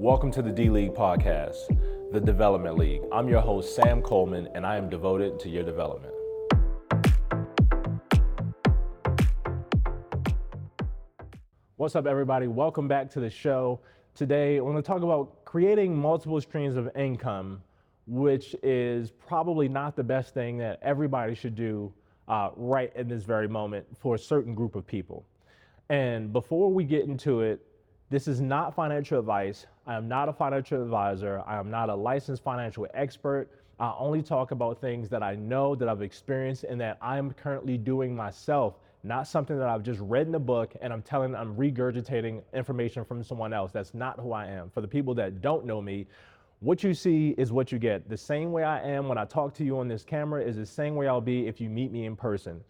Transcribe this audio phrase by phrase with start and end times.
[0.00, 1.76] Welcome to the D League podcast,
[2.12, 3.02] the Development League.
[3.10, 6.14] I'm your host, Sam Coleman, and I am devoted to your development.
[11.74, 12.46] What's up, everybody?
[12.46, 13.80] Welcome back to the show.
[14.14, 17.60] Today, I want to talk about creating multiple streams of income,
[18.06, 21.92] which is probably not the best thing that everybody should do
[22.28, 25.26] uh, right in this very moment for a certain group of people.
[25.88, 27.64] And before we get into it,
[28.10, 29.66] this is not financial advice.
[29.88, 31.42] I am not a financial advisor.
[31.46, 33.48] I am not a licensed financial expert.
[33.80, 37.78] I only talk about things that I know, that I've experienced, and that I'm currently
[37.78, 41.56] doing myself, not something that I've just read in a book and I'm telling, I'm
[41.56, 43.72] regurgitating information from someone else.
[43.72, 44.68] That's not who I am.
[44.68, 46.06] For the people that don't know me,
[46.60, 48.10] what you see is what you get.
[48.10, 50.66] The same way I am when I talk to you on this camera is the
[50.66, 52.60] same way I'll be if you meet me in person.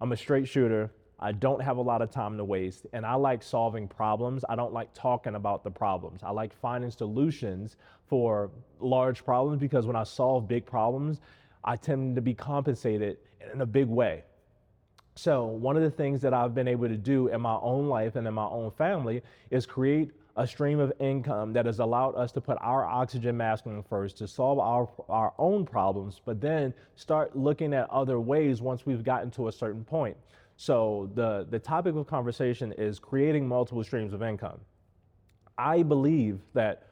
[0.00, 0.90] I'm a straight shooter.
[1.20, 4.44] I don't have a lot of time to waste, and I like solving problems.
[4.48, 6.22] I don't like talking about the problems.
[6.22, 7.76] I like finding solutions
[8.08, 8.50] for
[8.80, 11.20] large problems because when I solve big problems,
[11.64, 13.18] I tend to be compensated
[13.52, 14.24] in a big way.
[15.16, 18.16] So, one of the things that I've been able to do in my own life
[18.16, 22.32] and in my own family is create a stream of income that has allowed us
[22.32, 26.74] to put our oxygen mask on first to solve our, our own problems, but then
[26.96, 30.16] start looking at other ways once we've gotten to a certain point.
[30.56, 34.60] So the, the topic of conversation is creating multiple streams of income.
[35.58, 36.84] I believe that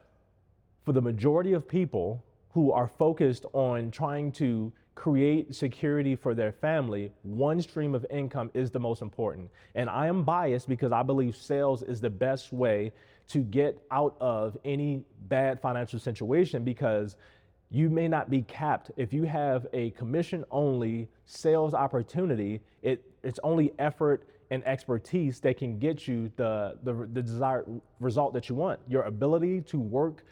[0.85, 6.51] for the majority of people who are focused on trying to create security for their
[6.51, 9.49] family, one stream of income is the most important.
[9.75, 12.91] And I am biased because I believe sales is the best way
[13.29, 17.15] to get out of any bad financial situation because
[17.73, 18.91] you may not be capped.
[18.97, 25.57] If you have a commission only sales opportunity, it, it's only effort and expertise that
[25.57, 27.65] can get you the, the, the desired
[27.99, 28.79] result that you want.
[28.87, 30.23] Your ability to work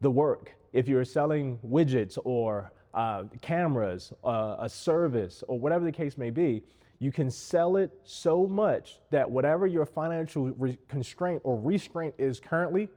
[0.00, 0.54] the work.
[0.72, 6.30] If you're selling widgets or uh, cameras, uh, a service, or whatever the case may
[6.30, 6.62] be,
[7.00, 12.38] you can sell it so much that whatever your financial re- constraint or restraint is
[12.38, 12.88] currently,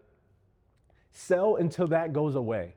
[1.12, 2.75] sell until that goes away.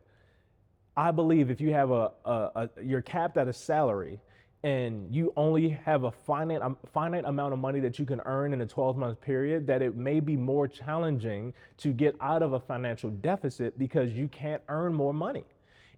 [0.97, 4.21] I believe if you have a, a, a you're capped at a salary
[4.65, 8.53] and you only have a finite um, finite amount of money that you can earn
[8.53, 12.55] in a 12 month period that it may be more challenging to get out of
[12.55, 15.45] a financial deficit because you can't earn more money.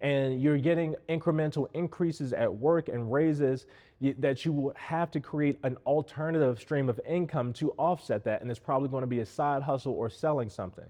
[0.00, 3.66] And you're getting incremental increases at work and raises
[4.18, 8.42] that you will have to create an alternative stream of income to offset that.
[8.42, 10.84] And it's probably going to be a side hustle or selling something.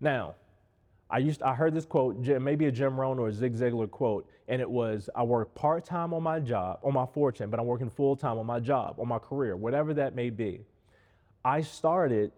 [0.00, 0.36] Now
[1.10, 4.28] I used I heard this quote, maybe a Jim Rohn or a Zig Ziglar quote,
[4.46, 7.66] and it was, "I work part time on my job, on my fortune, but I'm
[7.66, 10.66] working full time on my job, on my career, whatever that may be."
[11.44, 12.32] I started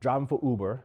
[0.00, 0.84] driving for Uber.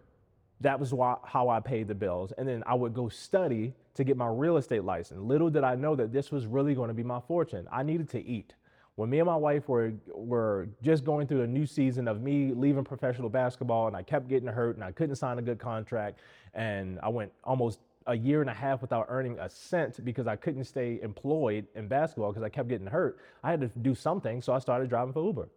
[0.62, 4.04] That was why, how I paid the bills, and then I would go study to
[4.04, 5.20] get my real estate license.
[5.20, 7.68] Little did I know that this was really going to be my fortune.
[7.72, 8.54] I needed to eat
[8.96, 12.54] when me and my wife were were just going through a new season of me
[12.54, 16.20] leaving professional basketball and I kept getting hurt and I couldn't sign a good contract
[16.54, 20.36] and I went almost a year and a half without earning a cent because I
[20.36, 23.18] couldn't stay employed in basketball because I kept getting hurt.
[23.44, 25.50] I had to do something, so I started driving for Uber.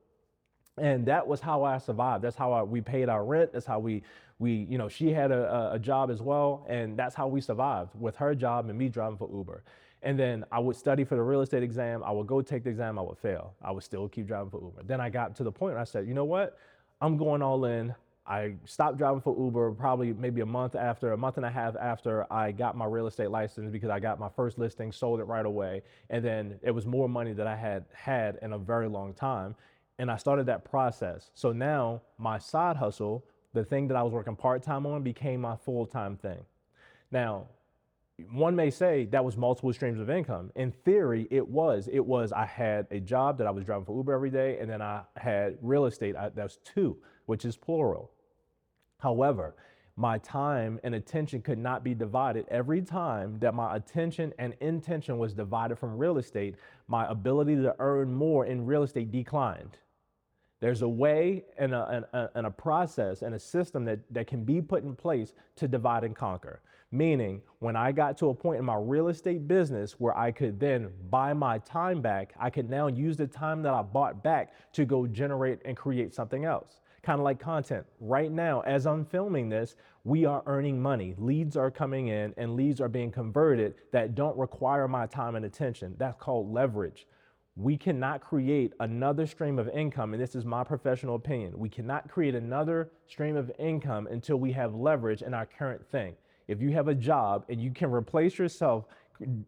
[0.79, 2.25] And that was how I survived.
[2.25, 3.53] That's how I, we paid our rent.
[3.53, 4.03] That's how we,
[4.39, 6.65] we, you know, she had a, a job as well.
[6.69, 9.63] And that's how we survived with her job and me driving for Uber.
[10.03, 12.05] And then I would study for the real estate exam.
[12.05, 12.99] I would go take the exam.
[12.99, 13.55] I would fail.
[13.63, 14.83] I would still keep driving for Uber.
[14.85, 16.57] Then I got to the point where I said, you know what?
[17.01, 17.95] I'm going all in.
[18.25, 21.75] I stopped driving for Uber probably maybe a month after, a month and a half
[21.77, 25.25] after I got my real estate license because I got my first listing, sold it
[25.25, 25.83] right away.
[26.11, 29.55] And then it was more money that I had had in a very long time.
[29.99, 31.31] And I started that process.
[31.35, 33.25] So now my side hustle,
[33.59, 36.39] the thing that I was working part time on, became my full time thing.
[37.11, 37.47] Now,
[38.33, 40.51] one may say that was multiple streams of income.
[40.57, 41.89] In theory, it was.
[41.93, 44.69] It was I had a job that I was driving for Uber every day, and
[44.69, 46.17] then I had real estate.
[46.17, 48.11] I, that's two, which is plural.
[48.99, 49.55] However,
[49.97, 52.47] my time and attention could not be divided.
[52.49, 56.57] Every time that my attention and intention was divided from real estate,
[56.87, 59.79] my ability to earn more in real estate declined.
[60.61, 64.45] There's a way and a, and, and a process and a system that, that can
[64.45, 66.61] be put in place to divide and conquer.
[66.91, 70.59] Meaning, when I got to a point in my real estate business where I could
[70.59, 74.55] then buy my time back, I could now use the time that I bought back
[74.73, 76.81] to go generate and create something else.
[77.03, 77.87] Kind of like content.
[78.01, 81.15] Right now, as I'm filming this, we are earning money.
[81.19, 85.45] Leads are coming in and leads are being converted that don't require my time and
[85.45, 85.95] attention.
[85.99, 87.07] That's called leverage.
[87.59, 91.59] We cannot create another stream of income, and this is my professional opinion.
[91.59, 96.15] We cannot create another stream of income until we have leverage in our current thing.
[96.47, 98.85] If you have a job and you can replace yourself,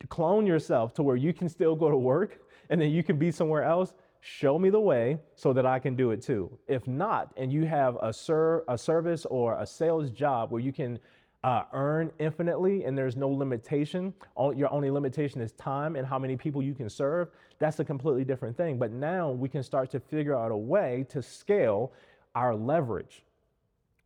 [0.08, 3.30] clone yourself to where you can still go to work and then you can be
[3.30, 6.58] somewhere else, show me the way so that I can do it too.
[6.66, 10.72] If not, and you have a, ser- a service or a sales job where you
[10.72, 10.98] can
[11.42, 14.12] uh, earn infinitely and there's no limitation.
[14.34, 17.28] All, your only limitation is time and how many people you can serve.
[17.58, 18.78] That's a completely different thing.
[18.78, 21.92] But now we can start to figure out a way to scale
[22.34, 23.22] our leverage.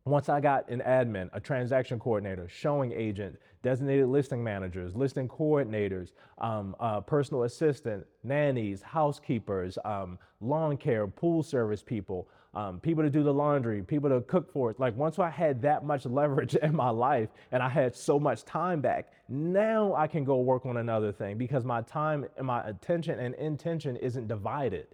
[0.05, 6.11] Once I got an admin, a transaction coordinator, showing agent, designated listing managers, listing coordinators,
[6.37, 13.09] um, uh, personal assistant, nannies, housekeepers, um, lawn care, pool service people, um, people to
[13.09, 14.79] do the laundry, people to cook for us.
[14.79, 18.45] Like once I had that much leverage in my life and I had so much
[18.45, 22.65] time back, now I can go work on another thing because my time and my
[22.67, 24.87] attention and intention isn't divided.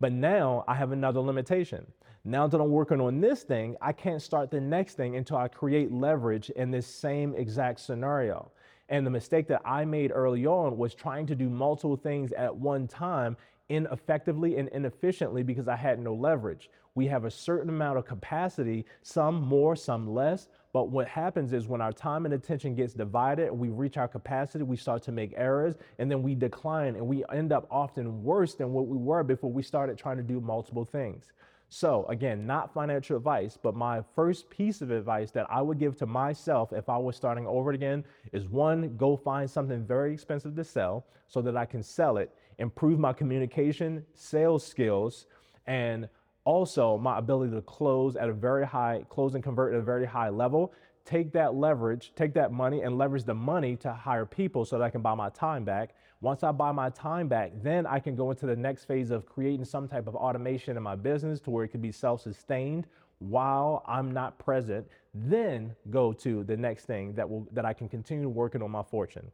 [0.00, 1.86] But now I have another limitation.
[2.24, 5.46] Now that I'm working on this thing, I can't start the next thing until I
[5.46, 8.50] create leverage in this same exact scenario.
[8.88, 12.54] And the mistake that I made early on was trying to do multiple things at
[12.54, 13.36] one time
[13.68, 16.70] ineffectively and inefficiently because I had no leverage.
[16.94, 20.48] We have a certain amount of capacity, some more, some less.
[20.72, 24.64] But what happens is when our time and attention gets divided, we reach our capacity,
[24.64, 28.54] we start to make errors, and then we decline and we end up often worse
[28.54, 31.32] than what we were before we started trying to do multiple things.
[31.76, 35.96] So, again, not financial advice, but my first piece of advice that I would give
[35.96, 40.54] to myself if I was starting over again is one, go find something very expensive
[40.54, 45.26] to sell so that I can sell it, improve my communication, sales skills,
[45.66, 46.08] and
[46.44, 50.06] also my ability to close at a very high, close and convert at a very
[50.06, 50.72] high level.
[51.04, 54.84] Take that leverage, take that money and leverage the money to hire people so that
[54.84, 58.16] I can buy my time back once I buy my time back, then I can
[58.16, 61.50] go into the next phase of creating some type of automation in my business to
[61.50, 62.86] where it can be self sustained
[63.18, 64.86] while I'm not present.
[65.12, 68.82] Then go to the next thing that will that I can continue working on my
[68.82, 69.30] fortune.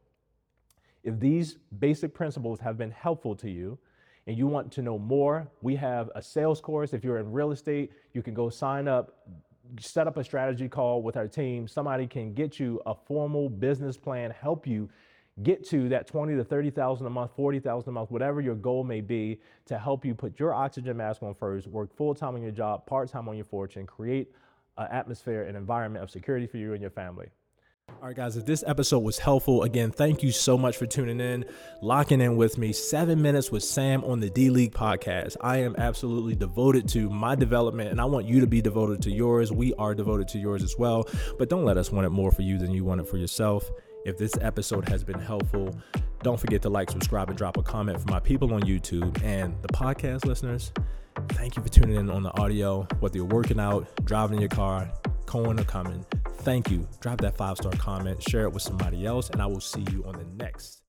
[1.05, 3.79] If these basic principles have been helpful to you,
[4.27, 6.93] and you want to know more, we have a sales course.
[6.93, 9.25] If you're in real estate, you can go sign up,
[9.79, 11.67] set up a strategy call with our team.
[11.67, 14.89] Somebody can get you a formal business plan, help you
[15.43, 19.01] get to that 20 to 30,000 a month, 40,000 a month, whatever your goal may
[19.01, 22.51] be to help you put your oxygen mask on first, work full time on your
[22.51, 24.31] job, part time on your fortune, create
[24.77, 27.27] an atmosphere and environment of security for you and your family.
[27.99, 31.19] All right, guys, if this episode was helpful, again, thank you so much for tuning
[31.19, 31.45] in,
[31.81, 32.73] locking in with me.
[32.73, 35.37] Seven minutes with Sam on the D League podcast.
[35.41, 39.11] I am absolutely devoted to my development, and I want you to be devoted to
[39.11, 39.51] yours.
[39.51, 41.07] We are devoted to yours as well,
[41.37, 43.69] but don't let us want it more for you than you want it for yourself.
[44.03, 45.75] If this episode has been helpful,
[46.23, 49.55] don't forget to like, subscribe, and drop a comment for my people on YouTube and
[49.61, 50.71] the podcast listeners.
[51.29, 54.49] Thank you for tuning in on the audio, whether you're working out, driving in your
[54.49, 54.91] car,
[55.27, 56.03] going or coming.
[56.41, 56.87] Thank you.
[57.01, 60.03] Drop that five star comment, share it with somebody else, and I will see you
[60.05, 60.81] on the next